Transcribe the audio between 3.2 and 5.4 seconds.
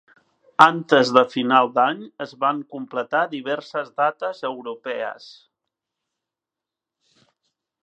diverses dates europees.